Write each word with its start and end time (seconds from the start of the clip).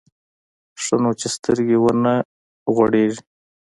ښه 0.83 0.95
نو 1.01 1.11
چې 1.19 1.27
سترګې 1.35 1.77
ونه 1.79 2.13
غړېږي. 2.75 3.21